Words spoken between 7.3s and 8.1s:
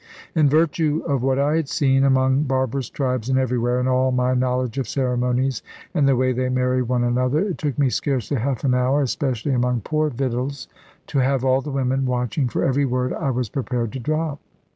it took me